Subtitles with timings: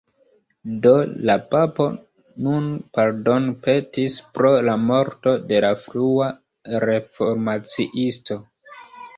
[0.85, 0.93] Do,
[1.29, 1.85] la papo
[2.47, 6.31] nun pardonpetis pro la morto de la frua
[6.91, 8.41] reformaciisto.